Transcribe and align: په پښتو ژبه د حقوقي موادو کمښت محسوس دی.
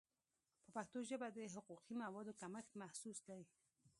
په 0.63 0.69
پښتو 0.75 0.99
ژبه 1.09 1.27
د 1.31 1.37
حقوقي 1.55 1.93
موادو 2.03 2.37
کمښت 2.41 2.71
محسوس 2.81 3.17
دی. 3.27 3.41